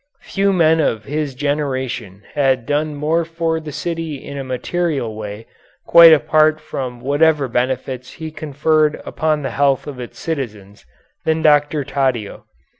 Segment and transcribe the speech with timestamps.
[0.21, 5.45] Few men of his generation had done more for the city in a material way
[5.85, 10.87] quite apart from whatever benefits he conferred upon the health of its citizens
[11.23, 11.83] than Dr.
[11.83, 12.45] Taddeo.